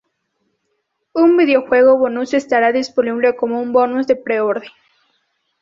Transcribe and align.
Un 1.13 1.37
videojuego 1.37 1.95
bonus, 1.99 2.33
estará 2.33 2.71
disponible 2.71 3.35
como 3.35 3.61
un 3.61 3.71
bonus 3.71 4.07
de 4.07 4.15
preorden. 4.15 4.71